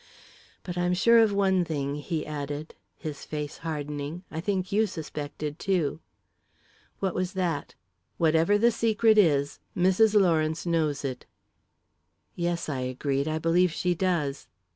[0.63, 4.23] But I'm sure of one thing," he added, his face hardening.
[4.31, 5.99] "I think you suspected, too."
[6.97, 7.75] "What was that?"
[8.17, 10.19] "Whatever the secret is, Mrs.
[10.19, 11.27] Lawrence knows it."
[12.35, 14.47] "Yes," I agreed, "I believe she does."